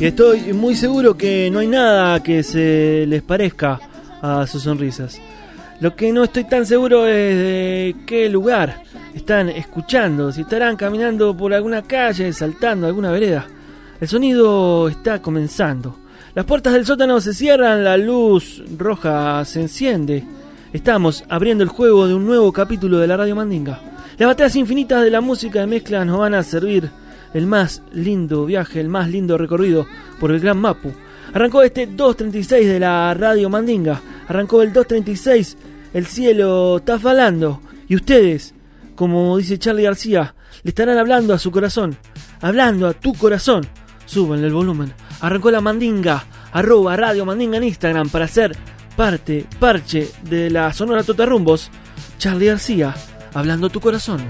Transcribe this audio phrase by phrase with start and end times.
[0.00, 3.78] Y estoy muy seguro que no hay nada que se les parezca
[4.22, 5.20] a sus sonrisas.
[5.78, 8.82] Lo que no estoy tan seguro es de qué lugar
[9.14, 13.46] están escuchando, si estarán caminando por alguna calle, saltando alguna vereda.
[14.00, 15.98] El sonido está comenzando.
[16.34, 20.24] Las puertas del sótano se cierran, la luz roja se enciende.
[20.72, 23.78] Estamos abriendo el juego de un nuevo capítulo de la Radio Mandinga.
[24.16, 26.90] Las batallas infinitas de la música de mezcla nos van a servir
[27.34, 29.86] el más lindo viaje, el más lindo recorrido
[30.18, 30.92] por el Gran Mapu.
[31.32, 34.00] Arrancó este 236 de la Radio Mandinga.
[34.28, 35.56] Arrancó el 236,
[35.94, 37.60] el cielo está falando.
[37.88, 38.54] Y ustedes,
[38.94, 41.96] como dice Charlie García, le estarán hablando a su corazón.
[42.40, 43.66] Hablando a tu corazón.
[44.06, 44.92] Súbanle el volumen.
[45.20, 48.56] Arrancó la Mandinga, arroba Radio Mandinga en Instagram para ser
[48.96, 51.70] parte, parche de la Sonora Totarrumbos.
[52.18, 52.94] Charlie García,
[53.32, 54.20] hablando a tu corazón.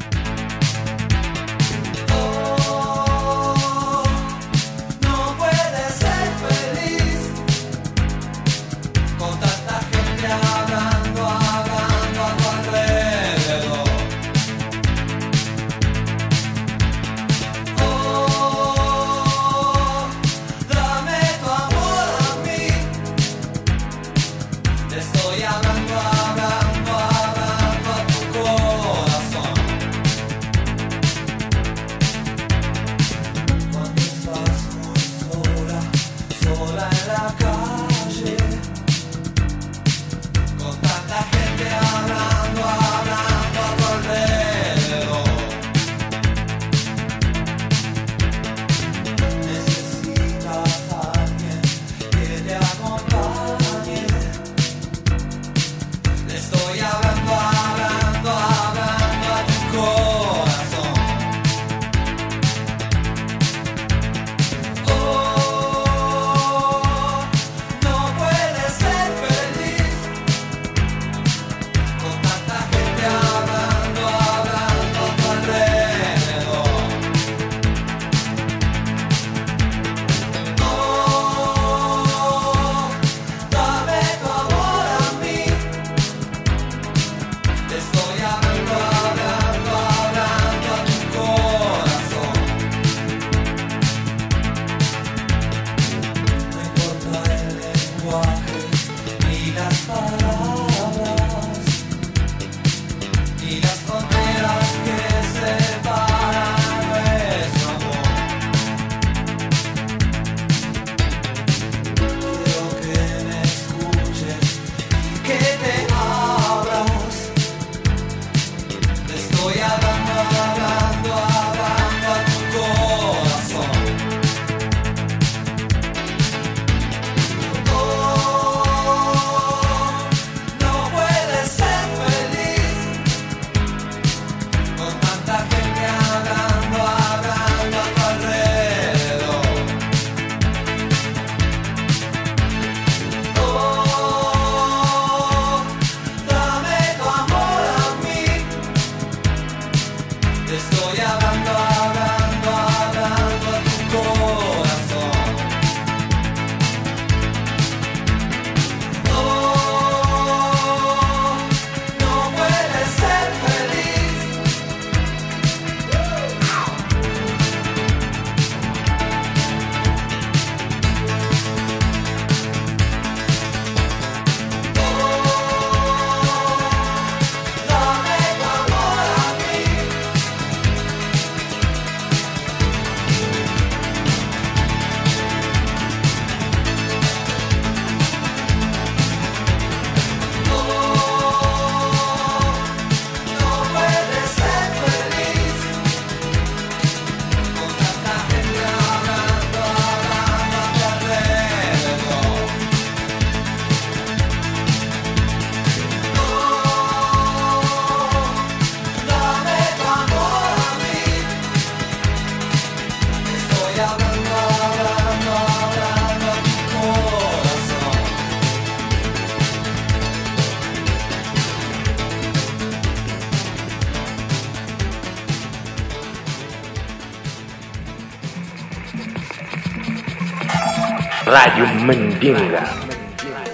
[231.30, 232.66] Radio Mandinga.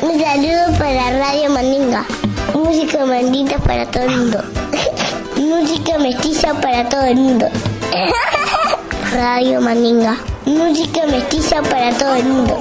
[0.00, 2.06] Un saludo para Radio Mandinga.
[2.55, 4.43] Música mandita para todo el mundo.
[5.37, 7.46] Música mestiza para todo el mundo.
[9.12, 10.17] Radio Mandinga.
[10.46, 12.58] Música mestiza para todo el mundo.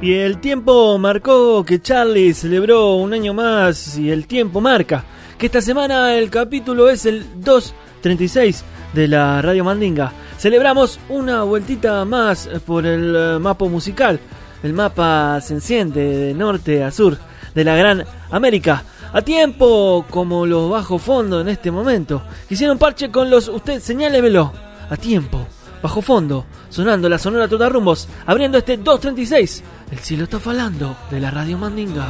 [0.00, 5.02] Y el tiempo marcó que Charlie celebró un año más y el tiempo marca
[5.36, 10.12] que esta semana el capítulo es el 236 de la Radio Mandinga.
[10.38, 14.20] Celebramos una vueltita más por el eh, mapa musical.
[14.62, 17.18] El mapa se enciende de norte a sur
[17.54, 18.84] de la Gran América.
[19.12, 22.22] A tiempo como los bajo fondo en este momento.
[22.48, 23.48] Quisieron parche con los...
[23.48, 24.52] Usted señálemelo.
[24.90, 25.46] A tiempo.
[25.82, 26.46] Bajo fondo.
[26.68, 28.08] Sonando la sonora toda rumbos.
[28.26, 29.62] Abriendo este 236.
[29.90, 32.08] El cielo está falando de la Radio Mandinga.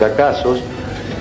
[0.00, 0.62] Fracasos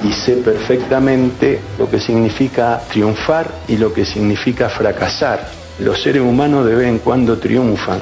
[0.06, 5.50] y sé perfectamente lo que significa triunfar y lo que significa fracasar.
[5.80, 8.00] Los seres humanos de vez en cuando triunfan,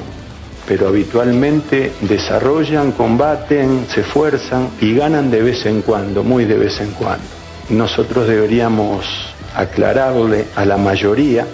[0.68, 6.80] pero habitualmente desarrollan, combaten, se esfuerzan y ganan de vez en cuando, muy de vez
[6.80, 7.26] en cuando.
[7.70, 11.44] Nosotros deberíamos aclararle a la mayoría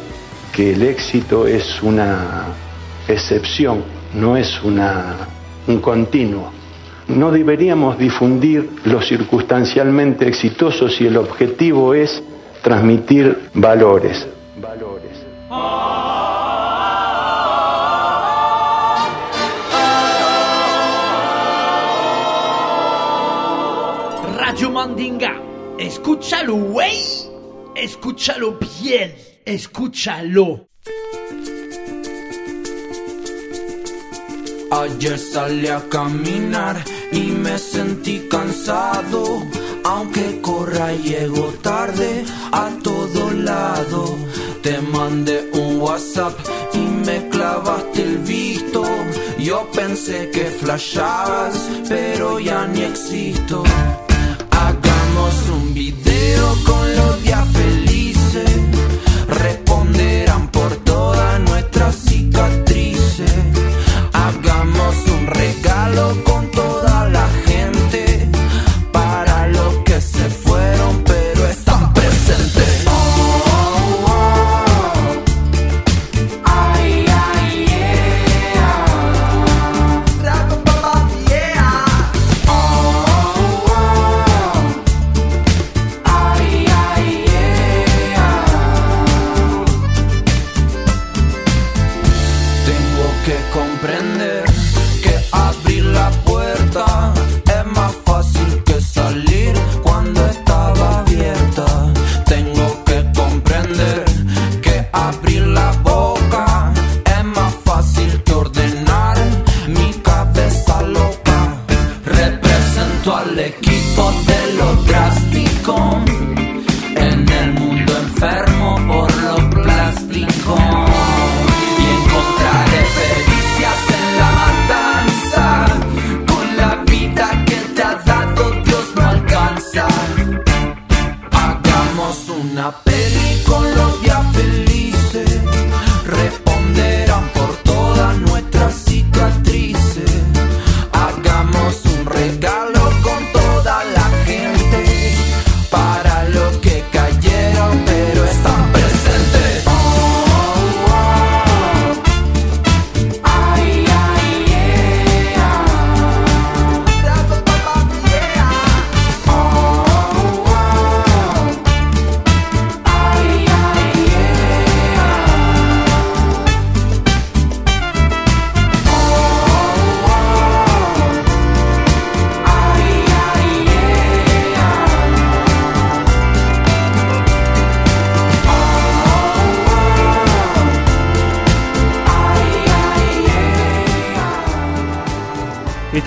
[0.53, 2.49] que el éxito es una
[3.09, 5.17] excepción, no es una,
[5.67, 6.64] un continuo.
[7.09, 12.23] No deberíamos difundir lo circunstancialmente exitoso si el objetivo es
[12.63, 14.27] transmitir valores.
[14.57, 15.05] Valores.
[24.39, 25.41] Radio Mandinga,
[25.79, 26.97] escúchalo, güey.
[27.75, 30.69] Escúchalo bien, escúchalo.
[34.71, 36.77] Ayer salí a caminar
[37.13, 39.43] y me sentí cansado.
[39.85, 44.17] Aunque corra llego tarde a todo lado.
[44.63, 46.33] Te mandé un WhatsApp
[46.73, 48.83] y me clavaste el visto.
[49.39, 51.55] Yo pensé que flashabas,
[51.87, 53.63] pero ya ni existo.
[54.51, 58.51] Hagamos un video con los días felices.
[59.29, 63.35] Responderán por todas nuestras cicatrices.
[64.15, 66.34] Hagamos un regalo con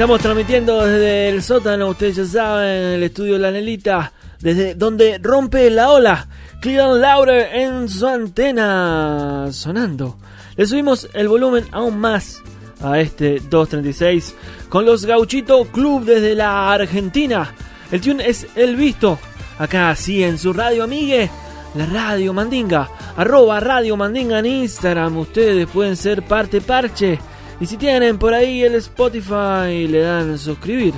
[0.08, 5.70] Estamos transmitiendo desde el sótano, ustedes ya saben, el estudio La Nelita, desde donde rompe
[5.70, 6.30] la ola.
[6.62, 10.18] Cleveland Laurer en su antena sonando.
[10.56, 12.42] Le subimos el volumen aún más
[12.82, 14.34] a este 236
[14.70, 17.54] con los Gauchito Club desde la Argentina.
[17.92, 19.20] El tune es El Visto.
[19.60, 21.30] Acá sí en su radio amigue,
[21.76, 22.90] la Radio Mandinga.
[23.18, 25.18] Arroba Radio Mandinga en Instagram.
[25.18, 27.20] Ustedes pueden ser parte parche
[27.60, 30.94] y si tienen por ahí el Spotify, le dan suscribir,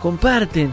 [0.00, 0.72] comparten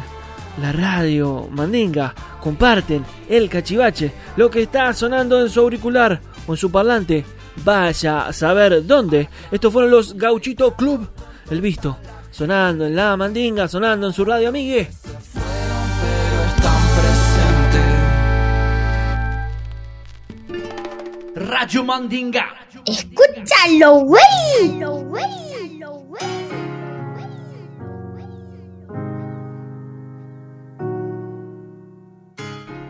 [0.62, 6.58] la radio Mandinga, comparten el cachivache, lo que está sonando en su auricular o en
[6.58, 7.26] su parlante,
[7.64, 9.30] vaya a saber dónde.
[9.52, 11.08] Estos fueron los Gauchito Club,
[11.50, 11.98] el visto,
[12.32, 14.90] sonando en la Mandinga, sonando en su radio amigue.
[21.58, 22.54] Radio Mandinga.
[22.86, 24.24] Escúchalo, güey.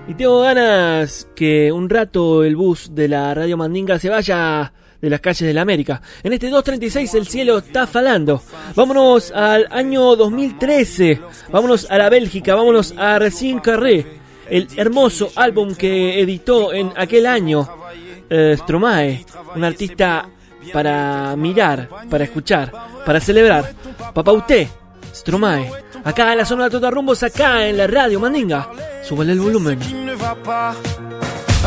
[0.08, 5.10] Y tengo ganas que un rato el bus de la Radio Mandinga se vaya de
[5.12, 6.02] las calles de la América.
[6.24, 8.42] En este 236 el cielo está falando.
[8.76, 11.22] Vámonos al año 2013.
[11.52, 12.56] Vámonos a la Bélgica.
[12.56, 14.08] Vámonos a Racine Carré.
[14.50, 17.85] El hermoso álbum que editó en aquel año
[18.30, 19.26] eh, Stromae.
[19.56, 20.28] Un artista
[20.74, 22.72] para mirar, para escuchar,
[23.06, 23.72] para celebrar.
[24.14, 24.68] Papauté,
[25.14, 25.70] Stromae.
[26.04, 28.70] Acá en la zona de Totarrumbos, acá en la radio Mandinga.
[29.04, 29.80] Súbale el volumen.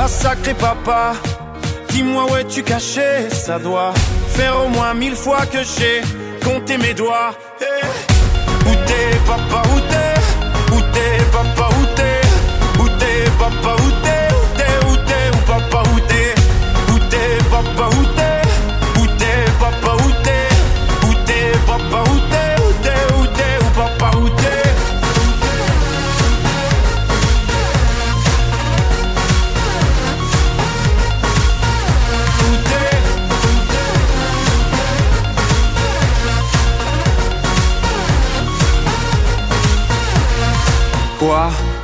[0.06, 0.54] Sacré
[1.90, 3.92] dis-moi où es-tu caché Ça doit
[4.28, 6.00] faire au moins mille fois que j'ai
[6.44, 7.32] compté mes doigts.
[7.60, 7.86] Eh,
[8.68, 13.97] Où t'es papa, où t'es Où t'es papa, où t'es Où t'es papa, où t'es
[17.62, 20.48] papa, où t'es Où t'es papa, où t'es
[21.06, 24.62] Où t'es papa, où t'es Où t'es, où t'es, où papa, où t'es
[41.18, 41.50] Quoi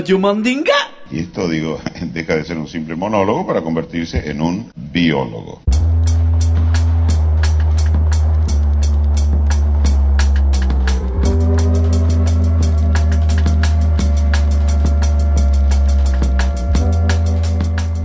[0.00, 0.72] Radio Mandinga.
[1.10, 1.78] Y esto, digo,
[2.14, 5.60] deja de ser un simple monólogo para convertirse en un biólogo.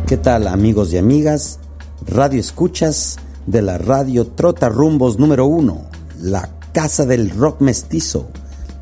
[0.06, 1.62] ¿Qué tal amigos y amigas?
[2.06, 5.86] Radio escuchas de la radio Trota Rumbos número uno,
[6.20, 8.30] la casa del rock mestizo,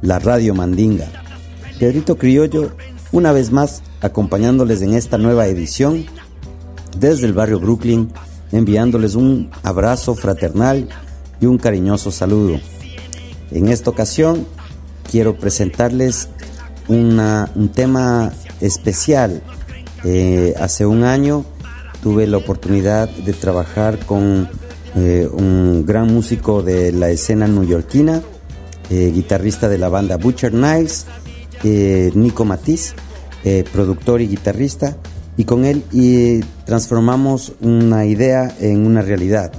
[0.01, 1.11] la radio Mandinga.
[1.77, 2.71] Pedrito Criollo,
[3.13, 6.05] una vez más acompañándoles en esta nueva edición
[6.97, 8.11] desde el barrio Brooklyn,
[8.51, 10.89] enviándoles un abrazo fraternal
[11.39, 12.59] y un cariñoso saludo.
[13.51, 14.45] En esta ocasión
[15.09, 16.27] quiero presentarles
[16.87, 19.41] una, un tema especial.
[20.03, 21.45] Eh, hace un año
[22.01, 24.49] tuve la oportunidad de trabajar con
[24.95, 28.23] eh, un gran músico de la escena neoyorquina,
[28.89, 31.05] eh, guitarrista de la banda Butcher Knives,
[31.63, 32.95] Nico Matiz,
[33.71, 34.97] productor y guitarrista,
[35.37, 39.51] y con él y transformamos una idea en una realidad.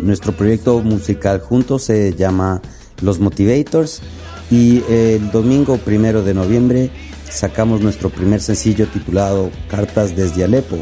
[0.00, 2.60] nuestro proyecto musical juntos se llama
[3.02, 4.02] Los Motivators
[4.50, 6.90] y el domingo primero de noviembre
[7.30, 10.78] sacamos nuestro primer sencillo titulado Cartas desde Alepo,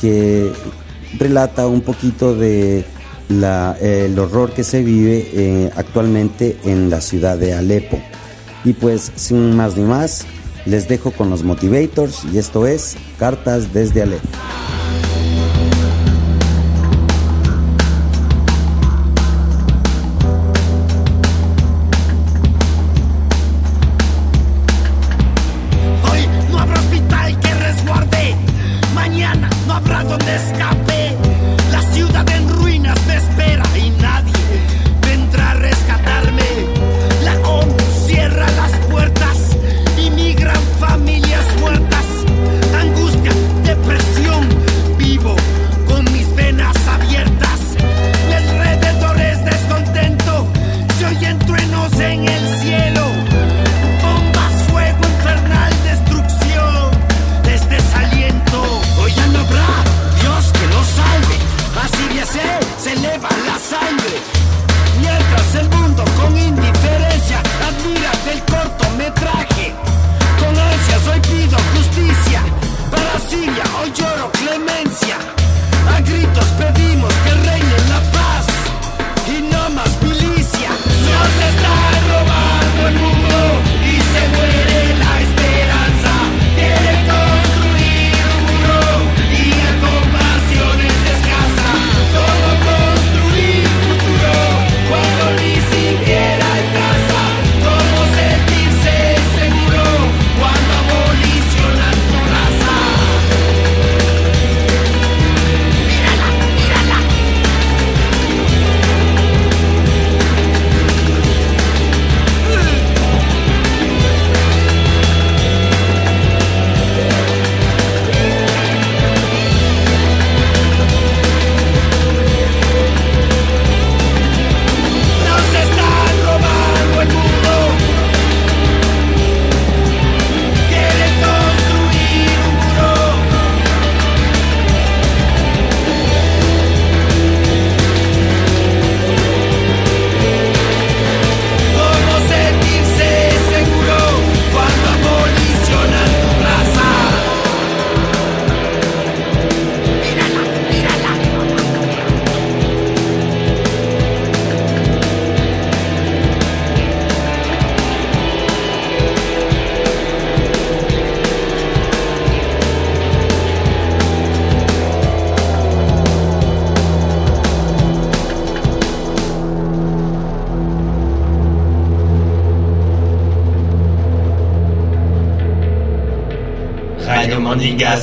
[0.00, 0.52] que
[1.18, 2.84] relata un poquito de
[3.28, 8.00] el horror que se vive eh, actualmente en la ciudad de Alepo.
[8.64, 10.26] Y pues sin más ni más,
[10.66, 14.28] les dejo con los Motivators y esto es Cartas desde Alepo.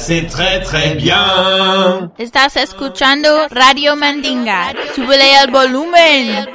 [0.07, 2.11] C'est très très bien.
[2.17, 4.73] Estás escuchando Radio Mandinga.
[4.95, 6.47] Súbele el volumen.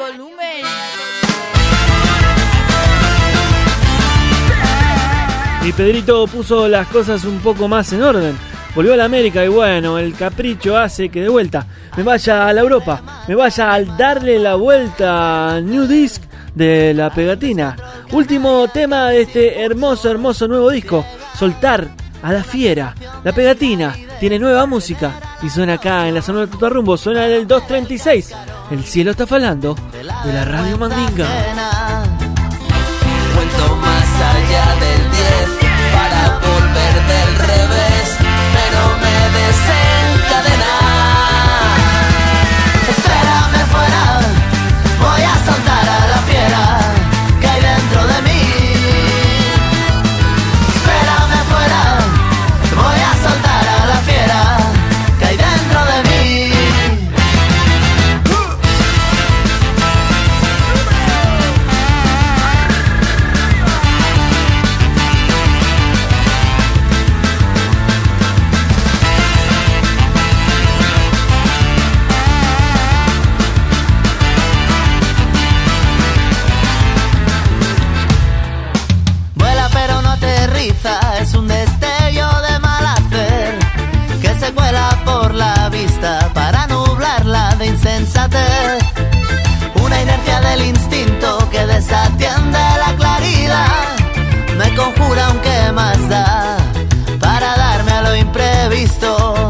[5.66, 8.38] Y Pedrito puso las cosas un poco más en orden.
[8.74, 11.66] Volvió a la América y bueno, el capricho hace que de vuelta
[11.98, 16.22] me vaya a la Europa, me vaya al darle la vuelta New Disc
[16.54, 17.76] de la pegatina.
[18.12, 21.04] Último tema de este hermoso, hermoso nuevo disco,
[21.38, 22.94] Soltar a la fiera.
[23.24, 27.46] La pegatina tiene nueva música y suena acá en la zona de Rumbo, suena del
[27.46, 28.32] 236.
[28.70, 31.26] El cielo está falando de la radio Mandinga.
[89.82, 93.96] Una inercia del instinto que desatiende la claridad.
[94.56, 96.56] Me conjura aunque más da
[97.20, 99.41] para darme a lo imprevisto.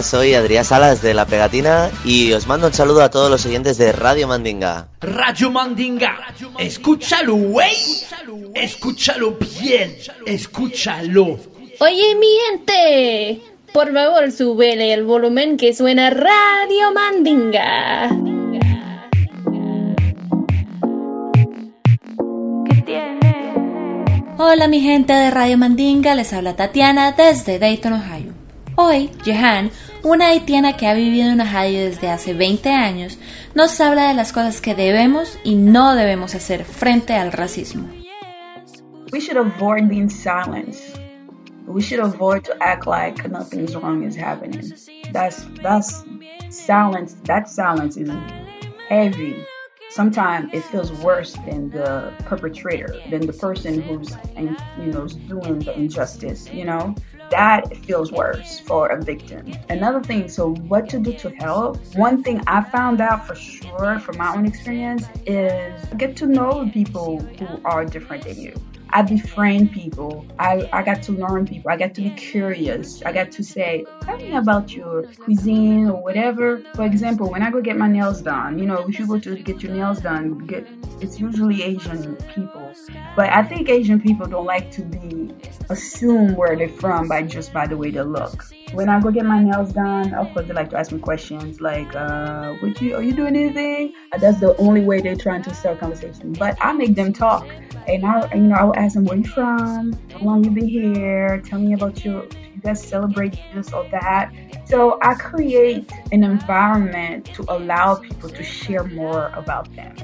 [0.00, 3.44] Hola, soy Adrián Salas de La Pegatina y os mando un saludo a todos los
[3.44, 4.88] oyentes de Radio Mandinga.
[5.02, 6.16] Radio Mandinga.
[6.58, 7.76] Escúchalo, güey.
[8.54, 9.94] Escúchalo bien.
[10.24, 11.38] Escúchalo.
[11.80, 13.42] Oye, mi gente,
[13.74, 18.08] por favor, súbele el volumen que suena Radio Mandinga.
[24.38, 28.40] Hola mi gente de Radio Mandinga, les habla Tatiana desde Dayton, Ohio.
[28.76, 29.70] Hoy, Jehan,
[30.02, 33.18] una haitiana que ha vivido en Ohio desde hace 20 años,
[33.54, 37.88] nos habla de las cosas que debemos y no debemos hacer frente al racismo.
[39.12, 40.98] We should avoid being silenced.
[41.66, 44.72] We should avoid to act like nothing's wrong is happening.
[45.12, 46.04] That's that's
[46.50, 47.16] silence.
[47.24, 48.10] That silence is
[48.88, 49.44] heavy.
[49.90, 55.74] Sometimes it feels worse than the perpetrator, than the person who's you know doing the
[55.76, 56.48] injustice.
[56.52, 56.94] You know
[57.30, 59.52] that feels worse for a victim.
[59.68, 61.78] Another thing, so what to do to help?
[61.94, 66.68] One thing I found out for sure from my own experience is get to know
[66.72, 68.54] people who are different than you.
[68.92, 70.26] I befriend people.
[70.38, 71.70] I, I got to learn people.
[71.70, 73.02] I got to be curious.
[73.04, 76.62] I got to say, tell me about your cuisine or whatever.
[76.74, 79.36] For example, when I go get my nails done, you know, if you go to
[79.36, 80.66] get your nails done, get
[81.00, 82.76] it's usually Asian people.
[83.16, 85.34] But I think Asian people don't like to be
[85.70, 88.44] assumed where they're from by just by the way they look.
[88.72, 91.60] When I go get my nails done, of course they like to ask me questions
[91.60, 93.94] like, uh, would you are you doing anything?
[94.18, 96.32] That's the only way they're trying to start conversation.
[96.32, 97.48] But I make them talk.
[97.88, 101.74] And I you know, I where you from, how long you been here, tell me
[101.74, 103.38] about your you guys celebrate
[103.72, 104.32] or that.
[104.64, 109.94] So I create an environment to allow people to share more about them.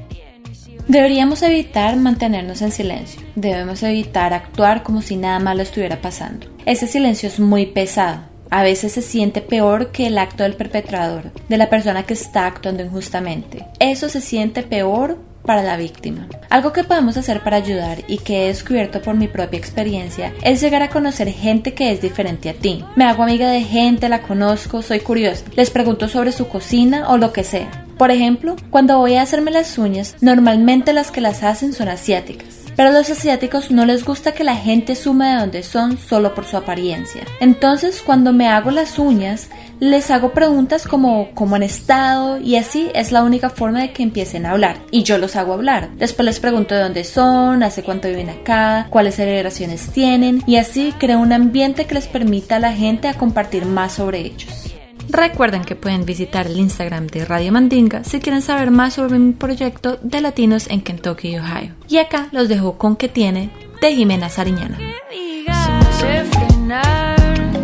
[0.88, 3.20] Deberíamos evitar mantenernos en silencio.
[3.34, 6.46] Debemos evitar actuar como si nada malo estuviera pasando.
[6.64, 8.20] Ese silencio es muy pesado.
[8.50, 12.46] A veces se siente peor que el acto del perpetrador, de la persona que está
[12.46, 13.66] actuando injustamente.
[13.80, 16.28] Eso se siente peor para la víctima.
[16.50, 20.60] Algo que podemos hacer para ayudar y que he descubierto por mi propia experiencia es
[20.60, 22.84] llegar a conocer gente que es diferente a ti.
[22.96, 27.16] Me hago amiga de gente, la conozco, soy curiosa, les pregunto sobre su cocina o
[27.16, 27.86] lo que sea.
[27.96, 32.55] Por ejemplo, cuando voy a hacerme las uñas, normalmente las que las hacen son asiáticas.
[32.76, 36.34] Pero a los asiáticos no les gusta que la gente sume de dónde son solo
[36.34, 37.22] por su apariencia.
[37.40, 39.48] Entonces, cuando me hago las uñas,
[39.80, 44.02] les hago preguntas como cómo han estado y así es la única forma de que
[44.02, 44.76] empiecen a hablar.
[44.90, 45.90] Y yo los hago hablar.
[45.96, 50.94] Después les pregunto de dónde son, hace cuánto viven acá, cuáles celebraciones tienen y así
[50.98, 54.75] creo un ambiente que les permita a la gente a compartir más sobre ellos.
[55.08, 59.32] Recuerden que pueden visitar el Instagram de Radio Mandinga si quieren saber más sobre mi
[59.32, 61.74] proyecto de latinos en Kentucky Ohio.
[61.88, 64.78] Y acá los dejo con que tiene de Jimena Sariñana.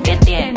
[0.02, 0.52] ¿qué tiene?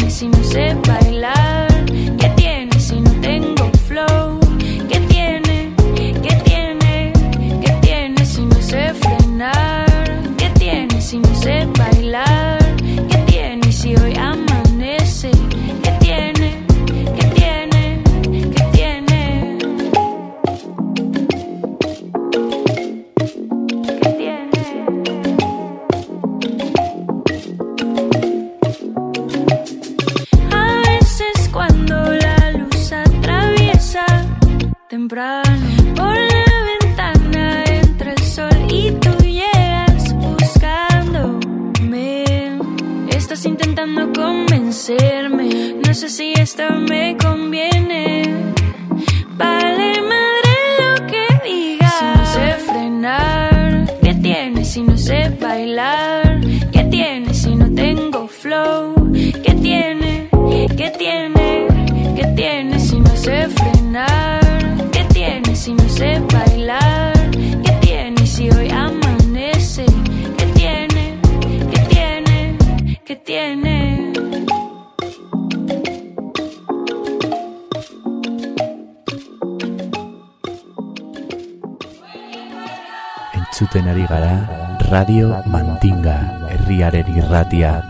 [87.35, 87.83] Irratia.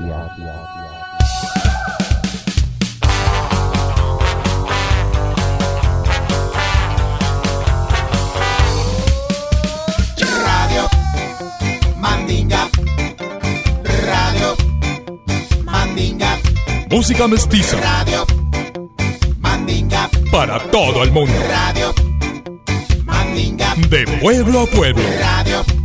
[10.45, 10.89] Radio
[11.97, 12.69] Mandinga.
[14.05, 14.55] Radio
[15.63, 16.37] Mandinga.
[16.89, 18.25] Música mestiza Radio
[19.39, 20.09] Mandinga.
[20.31, 21.33] para todo el mundo.
[21.47, 21.93] Radio
[23.05, 23.75] Mandinga.
[23.89, 25.03] De pueblo a pueblo.
[25.19, 25.84] Radio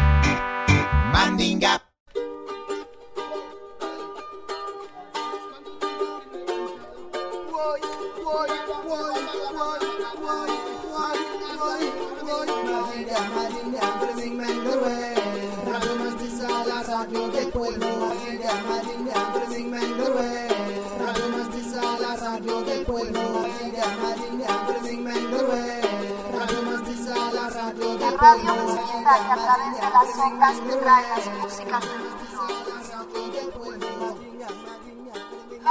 [28.31, 28.37] La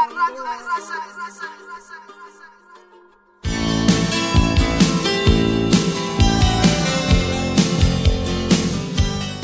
[0.06, 1.46] radio raza, raza.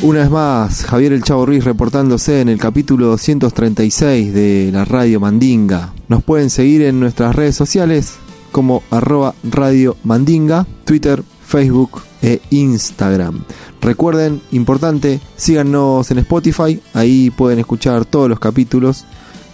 [0.03, 5.21] Una vez más, Javier El Chavo Ruiz reportándose en el capítulo 236 de la Radio
[5.21, 5.95] Mandinga.
[6.09, 8.19] Nos pueden seguir en nuestras redes sociales
[8.53, 13.45] como arroba Radio Mandinga, Twitter, Facebook e Instagram.
[13.81, 19.05] Recuerden, importante, síganos en Spotify, ahí pueden escuchar todos los capítulos,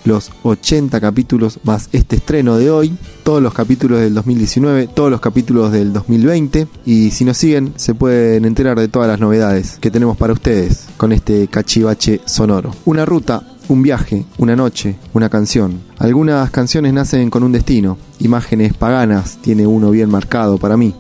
[0.05, 5.21] los 80 capítulos más este estreno de hoy, todos los capítulos del 2019, todos los
[5.21, 9.91] capítulos del 2020 y si nos siguen se pueden enterar de todas las novedades que
[9.91, 12.73] tenemos para ustedes con este cachivache sonoro.
[12.85, 15.81] Una ruta un viaje, una noche, una canción.
[15.99, 20.95] Algunas canciones nacen con un destino, imágenes paganas tiene uno bien marcado para mí.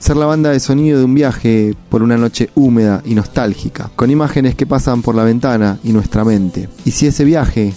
[0.00, 4.10] Ser la banda de sonido de un viaje por una noche húmeda y nostálgica, con
[4.10, 6.70] imágenes que pasan por la ventana y nuestra mente.
[6.86, 7.74] Y si ese viaje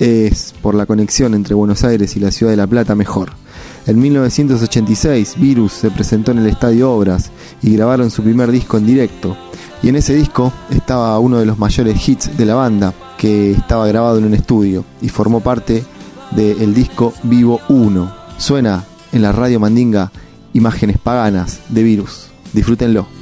[0.00, 3.30] es por la conexión entre Buenos Aires y la ciudad de La Plata, mejor.
[3.86, 7.30] En 1986, Virus se presentó en el Estadio Obras
[7.62, 9.36] y grabaron su primer disco en directo.
[9.80, 13.86] Y en ese disco estaba uno de los mayores hits de la banda, que estaba
[13.86, 15.84] grabado en un estudio y formó parte
[16.32, 18.12] del disco Vivo 1.
[18.38, 20.10] Suena en la radio Mandinga
[20.52, 22.28] Imágenes Paganas de Virus.
[22.52, 23.19] Disfrútenlo.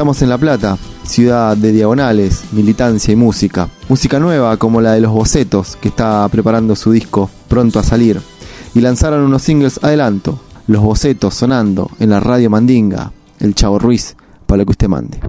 [0.00, 3.68] Estamos en La Plata, ciudad de diagonales, militancia y música.
[3.86, 8.18] Música nueva como la de Los Bocetos, que está preparando su disco pronto a salir.
[8.74, 14.16] Y lanzaron unos singles adelanto, Los Bocetos sonando en la radio Mandinga, El Chavo Ruiz,
[14.46, 15.20] para lo que usted mande.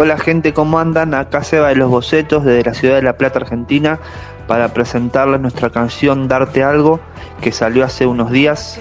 [0.00, 1.12] Hola gente, ¿cómo andan?
[1.12, 3.98] Acá se va de los bocetos desde la ciudad de La Plata, Argentina,
[4.46, 7.00] para presentarles nuestra canción Darte Algo,
[7.40, 8.80] que salió hace unos días.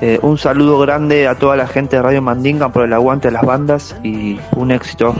[0.00, 3.32] Eh, un saludo grande a toda la gente de Radio Mandinga por el aguante de
[3.32, 5.14] las bandas y un éxito.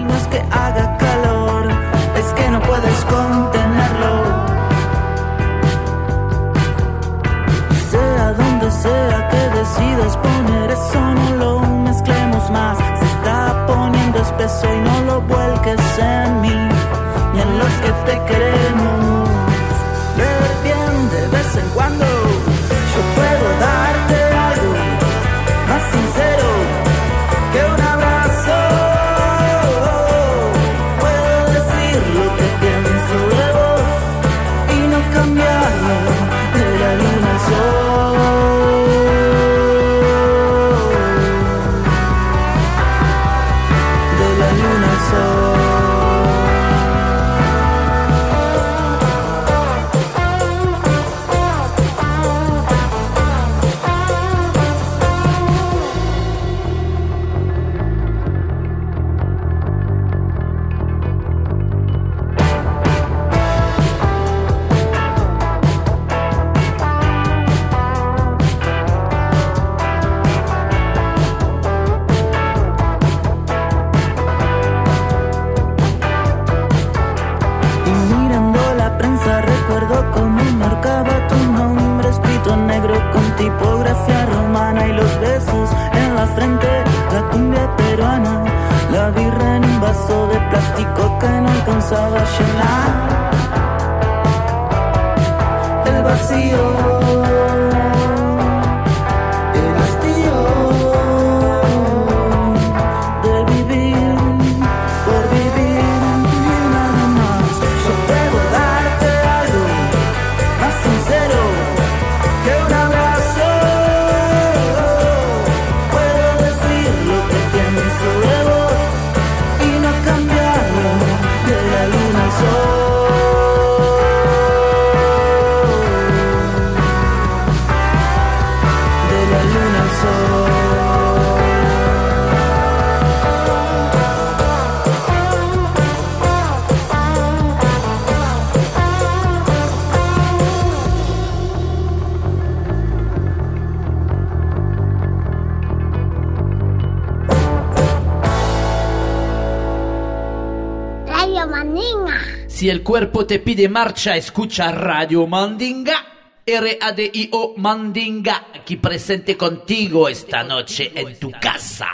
[151.65, 152.19] Mandinga.
[152.47, 156.07] Si el cuerpo te pide marcha, escucha Radio Mandinga.
[156.47, 161.89] R-A-D-I-O Mandinga, aquí presente contigo esta noche en tu casa.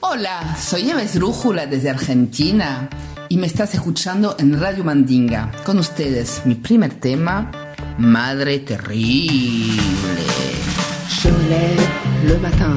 [0.00, 2.88] Hola, soy Eva Esdrújula desde Argentina
[3.28, 5.50] y me estás escuchando en Radio Mandinga.
[5.64, 7.50] Con ustedes, mi primer tema,
[7.98, 10.22] Madre Terrible.
[11.08, 11.88] Je me lève
[12.24, 12.76] le matin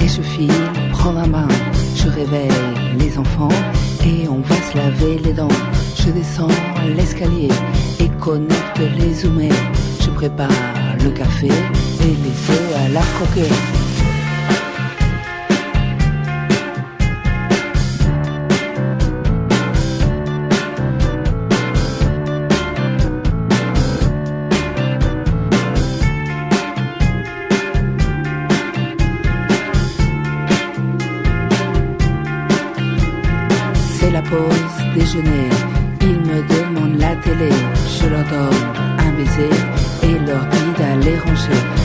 [0.00, 1.48] et je file prendre un bain.
[1.94, 2.48] Je réveille
[2.98, 3.50] les enfants
[4.04, 5.48] et on va se laver les dents.
[5.96, 6.48] Je descends
[6.96, 7.48] l'escalier
[8.00, 9.50] et connecte les zoomers.
[10.00, 10.48] Je prépare
[11.02, 13.81] le café et les œufs à la croquette.
[38.00, 38.54] Je leur donne
[38.98, 39.50] un baiser
[40.02, 41.81] et leur dis d'aller ranger.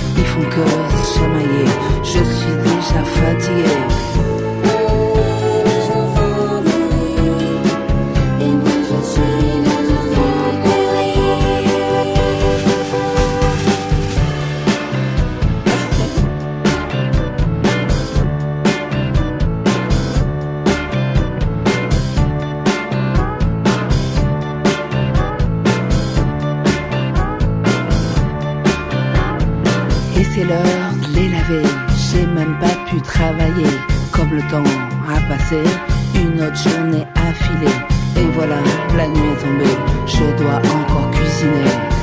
[38.15, 38.57] Et voilà,
[38.95, 39.77] la nuit est tombée.
[40.05, 41.96] Je dois encore cuisiner.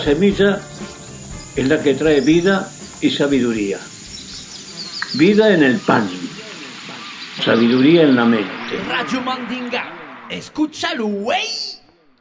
[0.00, 0.60] Semilla
[1.56, 2.68] es la que trae vida
[3.00, 3.78] y sabiduría.
[5.14, 6.08] Vida en el pan,
[7.44, 8.48] sabiduría en la mente.
[8.88, 11.46] Radio Mandinga, escúchalo, güey.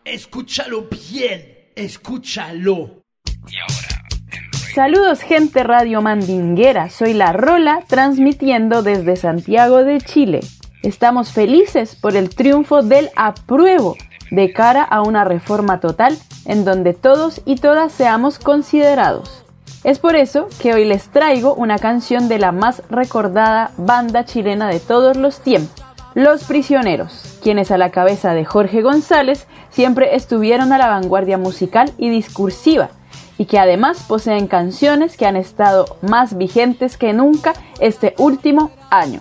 [0.03, 3.03] Escúchalo bien, escúchalo.
[3.47, 10.41] Y ahora, en Saludos gente radio mandinguera, soy la Rola transmitiendo desde Santiago de Chile.
[10.83, 13.95] Estamos felices por el triunfo del apruebo
[14.31, 19.43] de cara a una reforma total en donde todos y todas seamos considerados.
[19.83, 24.67] Es por eso que hoy les traigo una canción de la más recordada banda chilena
[24.67, 25.83] de todos los tiempos,
[26.13, 31.91] Los Prisioneros, quienes a la cabeza de Jorge González siempre estuvieron a la vanguardia musical
[31.97, 32.89] y discursiva,
[33.39, 39.19] y que además poseen canciones que han estado más vigentes que nunca este último año.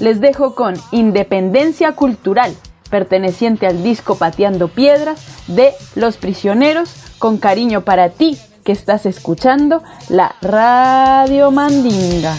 [0.00, 2.52] Les dejo con Independencia Cultural,
[2.88, 9.82] perteneciente al disco Pateando Piedras de Los Prisioneros, con cariño para ti que estás escuchando
[10.08, 12.36] la Radio Mandinga.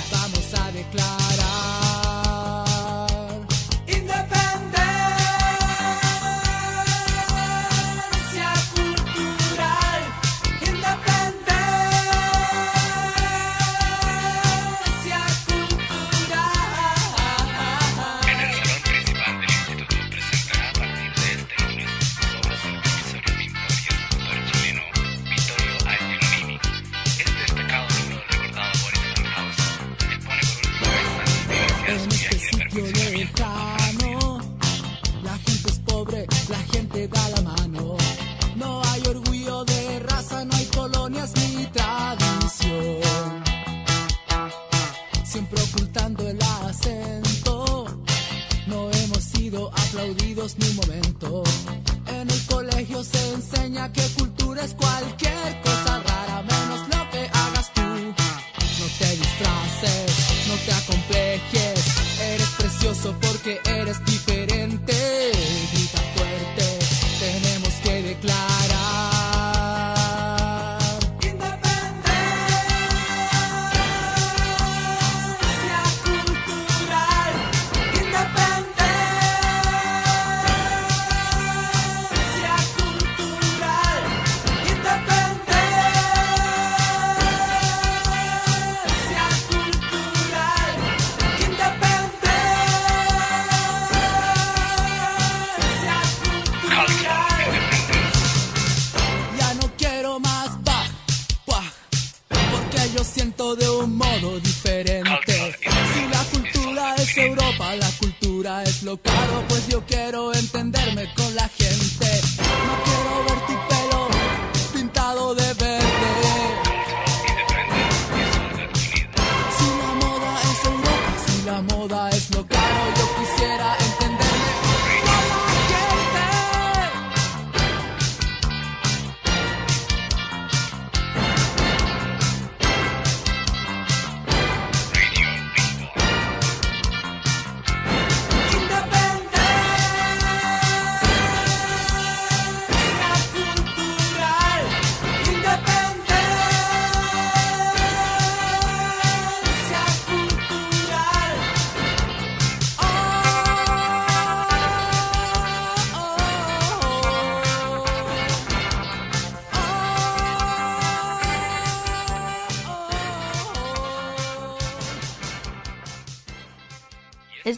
[104.84, 105.56] Diferente.
[105.94, 111.36] Si la cultura es Europa, la cultura es lo caro, pues yo quiero entenderme con
[111.36, 111.87] la gente.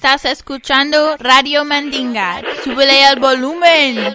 [0.01, 2.39] Estás escuchando Radio Mandinga.
[2.63, 4.13] Súbele el volumen.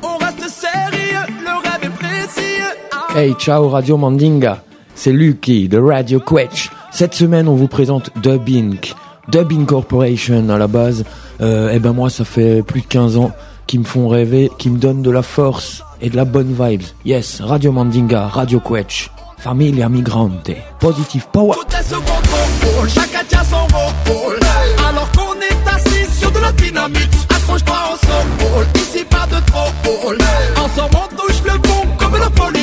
[0.00, 3.14] On reste sérieux, le rêve est précieux.
[3.14, 4.62] Hey, ciao Radio Mandinga,
[4.94, 6.70] c'est Lucky de Radio Quetch.
[6.92, 8.94] Cette semaine, on vous présente Dub Inc.
[9.28, 11.04] Dub Incorporation à la base.
[11.42, 13.32] Euh, eh ben moi, ça fait plus de 15 ans
[13.66, 16.84] qui me font rêver, qui me donnent de la force et de la bonne vibes.
[17.04, 19.10] Yes, Radio Mandinga, Radio Quetch.
[19.36, 20.56] Familia Migrante.
[20.80, 21.54] Positive Power.
[22.88, 24.38] Chacun tient son rôle.
[24.88, 28.66] Alors qu'on est assis sur de la dynamite, accroche-toi au sol.
[28.76, 29.70] Ici pas de trop
[30.64, 32.55] Ensemble on touche le bon comme la politique.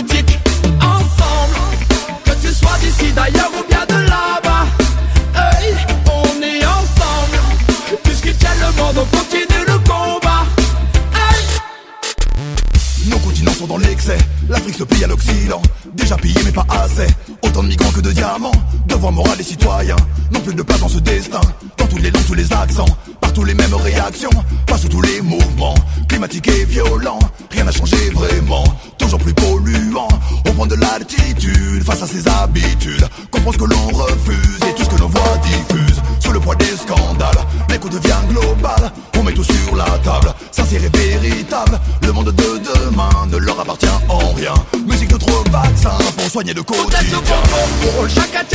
[46.44, 48.10] poignée de code.
[48.10, 48.53] Chacun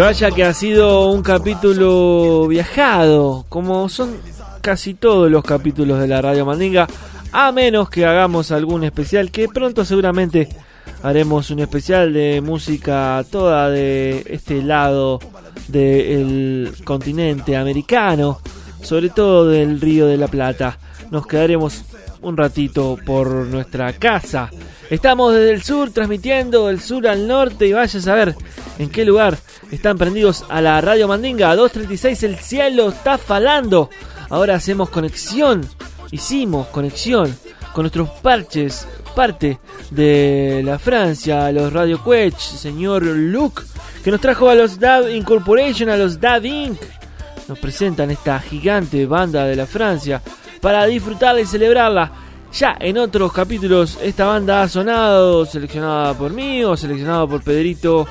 [0.00, 4.16] vaya que ha sido un capítulo viajado, como son
[4.62, 6.88] casi todos los capítulos de la Radio Mandinga,
[7.32, 10.48] a menos que hagamos algún especial, que pronto seguramente
[11.02, 15.20] haremos un especial de música toda de este lado
[15.68, 18.40] del continente americano,
[18.82, 20.78] sobre todo del Río de la Plata.
[21.10, 21.84] Nos quedaremos
[22.22, 24.50] un ratito por nuestra casa.
[24.90, 28.34] Estamos desde el sur transmitiendo del sur al norte y vaya a saber
[28.76, 29.38] en qué lugar
[29.70, 33.88] están prendidos a la radio Mandinga 236 el cielo está falando.
[34.30, 35.64] Ahora hacemos conexión,
[36.10, 37.32] hicimos conexión
[37.72, 39.60] con nuestros parches, parte
[39.92, 43.62] de la Francia, los Radio Quetch, señor Luke,
[44.02, 46.80] que nos trajo a los Dav Incorporation, a los Dav Inc.
[47.46, 50.20] Nos presentan esta gigante banda de la Francia
[50.60, 52.29] para disfrutarla y celebrarla.
[52.52, 58.06] Ya en otros capítulos esta banda ha sonado, seleccionada por mí o seleccionada por Pedrito.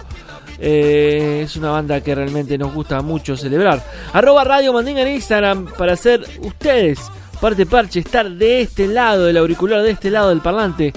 [0.58, 3.84] Eh, es una banda que realmente nos gusta mucho celebrar.
[4.14, 7.00] Arroba Radio Mandinga en Instagram para hacer ustedes
[7.40, 10.94] parte parche, estar de este lado del auricular, de este lado del parlante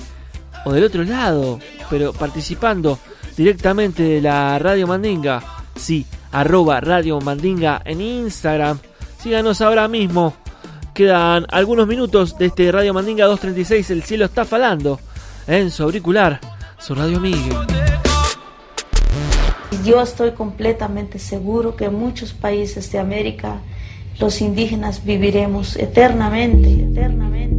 [0.65, 2.99] o del otro lado, pero participando
[3.37, 5.43] directamente de la Radio Mandinga.
[5.77, 8.79] Sí, arroba Radio Mandinga en Instagram.
[9.19, 10.42] Síganos ahora mismo.
[10.95, 13.91] Quedan algunos minutos de este Radio Mandinga 236.
[13.91, 15.01] El cielo está falando
[15.47, 16.39] en su auricular,
[16.79, 17.57] su Radio Miguel.
[19.85, 23.63] Yo estoy completamente seguro que en muchos países de América
[24.21, 27.52] los indígenas viviremos eternamente, eternamente.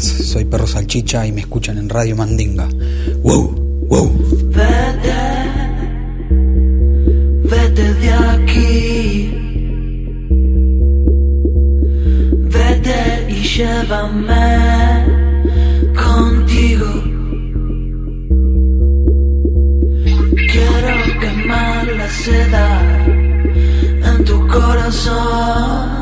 [0.00, 2.68] Soy Perro Salchicha y me escuchan en Radio Mandinga.
[3.22, 3.86] ¡Wow!
[3.88, 4.12] ¡Wow!
[4.48, 5.14] Vete,
[7.44, 9.30] vete de aquí.
[12.52, 15.06] Vete y llévame
[15.94, 16.86] contigo.
[20.52, 22.82] Quiero quemar la seda
[23.80, 25.95] en tu corazón.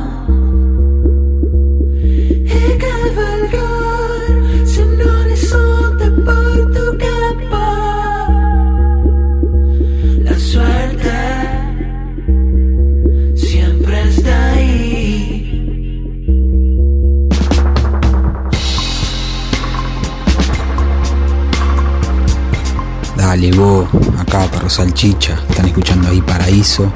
[23.53, 23.89] Vos,
[24.19, 25.39] acá Perro Salchicha.
[25.49, 26.91] Están escuchando ahí Paraíso,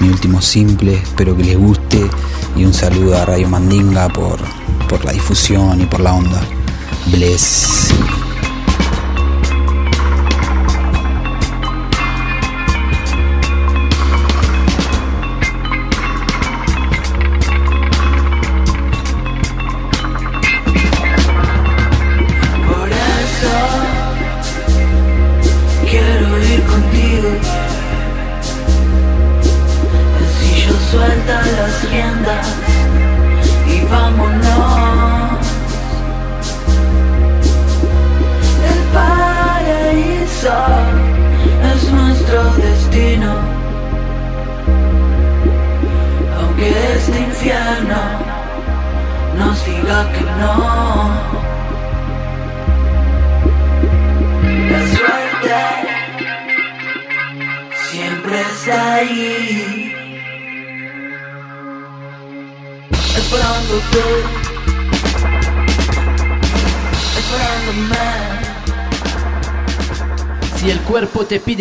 [0.00, 0.94] mi último simple.
[0.94, 2.08] Espero que les guste.
[2.56, 4.38] Y un saludo a Radio Mandinga por,
[4.88, 6.40] por la difusión y por la onda.
[7.06, 7.92] Bless.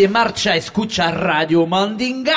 [0.04, 2.34] Pide marcha, escucha Radio Mandinga.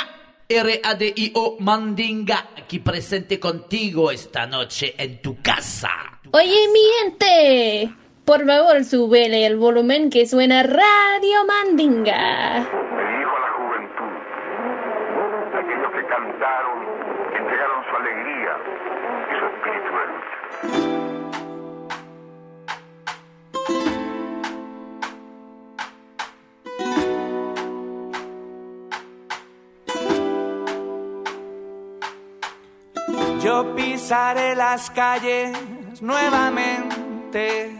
[0.48, 5.90] R-A-D-I-O Mandinga, aquí presente contigo esta noche en tu casa.
[6.30, 7.92] Oye, mi gente,
[8.24, 12.85] por favor, súbele el volumen que suena Radio Mandinga.
[34.06, 35.50] Pisaré las calles
[36.00, 37.76] nuevamente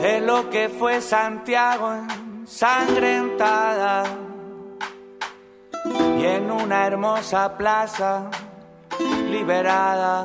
[0.00, 4.04] de lo que fue Santiago ensangrentada
[6.16, 8.30] y en una hermosa plaza
[9.28, 10.24] liberada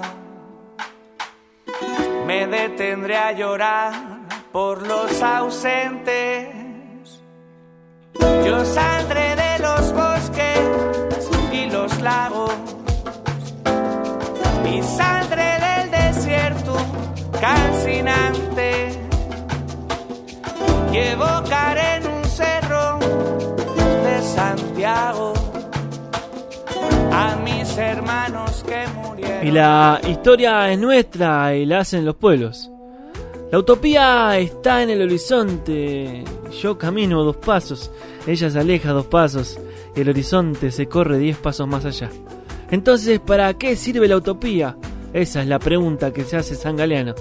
[2.28, 3.94] me detendré a llorar
[4.52, 6.50] por los ausentes.
[8.46, 9.33] Yo saldré
[18.14, 19.04] y.
[29.42, 32.70] Y la historia es nuestra y la hacen los pueblos.
[33.52, 36.24] La utopía está en el horizonte.
[36.62, 37.92] Yo camino dos pasos,
[38.28, 39.60] ella se aleja dos pasos
[39.96, 42.10] y el horizonte se corre diez pasos más allá.
[42.72, 44.76] Entonces, ¿para qué sirve la utopía?
[45.14, 47.14] Esa es la pregunta que se hace San Galeano.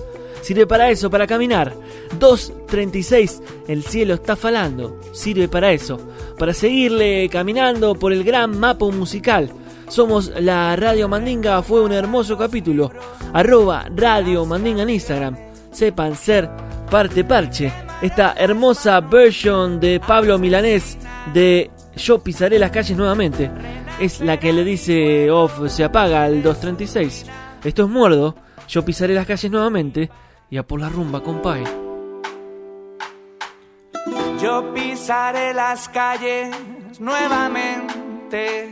[0.43, 1.73] Sirve para eso, para caminar.
[2.19, 5.01] 2.36, el cielo está falando.
[5.13, 5.99] Sirve para eso,
[6.39, 9.51] para seguirle caminando por el gran mapa musical.
[9.89, 12.91] Somos la Radio Mandinga, fue un hermoso capítulo.
[13.33, 15.37] Arroba Radio Mandinga en Instagram.
[15.71, 16.51] Sepan ser
[16.91, 17.73] parte parche.
[18.03, 20.99] Esta hermosa version de Pablo Milanés
[21.33, 23.51] de Yo pisaré las calles nuevamente.
[24.01, 27.27] Es la que le dice off se apaga al 236.
[27.63, 28.35] Esto es muerdo.
[28.69, 30.11] Yo pisaré las calles nuevamente.
[30.53, 31.65] Y a por la rumba, compay.
[34.39, 36.55] Yo pisaré las calles
[37.01, 38.71] nuevamente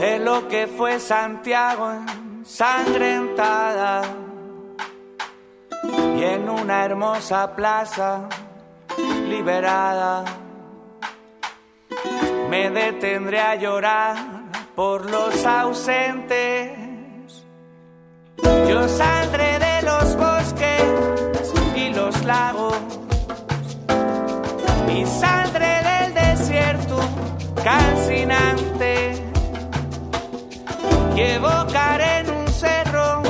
[0.00, 4.04] de lo que fue Santiago ensangrentada
[6.16, 8.26] y en una hermosa plaza
[9.28, 10.24] liberada
[12.48, 14.16] me detendré a llorar
[14.74, 16.93] por los ausentes.
[18.42, 20.82] Yo saldré de los bosques
[21.76, 22.76] y los lagos
[24.92, 26.98] y saldré del desierto
[27.62, 29.12] calcinante
[31.16, 33.22] y evocaré en un cerro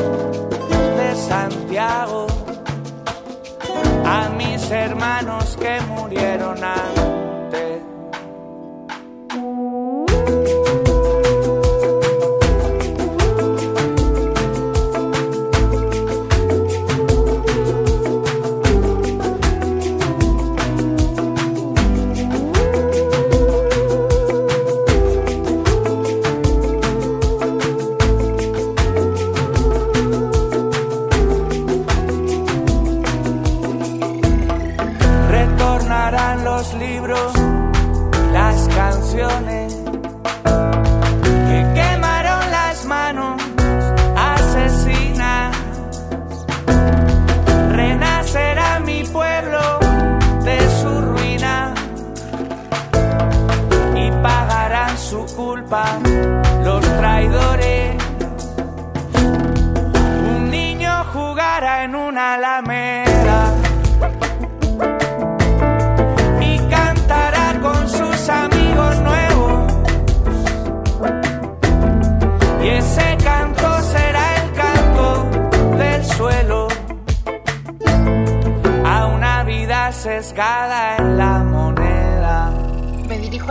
[0.97, 2.27] de Santiago
[4.07, 7.04] a mis hermanos que murieron antes.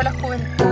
[0.04, 0.63] La juventud,